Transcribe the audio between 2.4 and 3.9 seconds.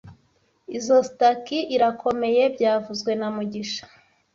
byavuzwe na mugisha